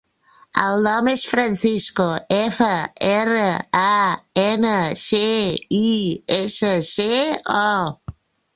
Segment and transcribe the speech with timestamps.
[0.67, 2.07] El nom és Francisco:
[2.37, 2.69] efa,
[3.11, 3.51] erra,
[3.83, 3.91] a,
[4.45, 4.73] ena,
[5.05, 5.23] ce,
[5.83, 5.93] i,
[6.41, 7.11] essa, ce,
[7.63, 8.19] o.